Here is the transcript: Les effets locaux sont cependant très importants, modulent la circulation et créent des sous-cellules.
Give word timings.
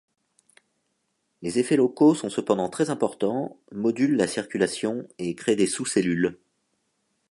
Les 1.43 1.59
effets 1.59 1.75
locaux 1.77 2.15
sont 2.15 2.31
cependant 2.31 2.69
très 2.69 2.89
importants, 2.89 3.59
modulent 3.71 4.17
la 4.17 4.25
circulation 4.25 5.07
et 5.19 5.35
créent 5.35 5.55
des 5.55 5.67
sous-cellules. 5.67 6.39